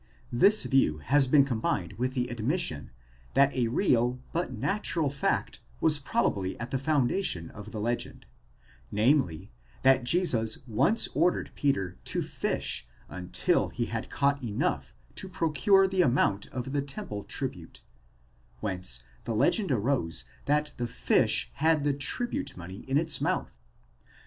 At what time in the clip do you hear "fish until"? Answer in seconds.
12.23-13.69